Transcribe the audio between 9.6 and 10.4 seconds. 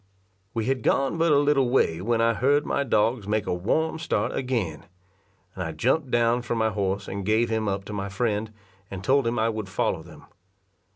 follow them.